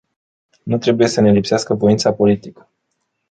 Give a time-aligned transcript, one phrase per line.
[0.63, 2.67] Nu trebuie să ne lipsească voința politică.